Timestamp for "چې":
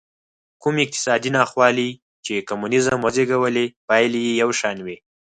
2.25-2.45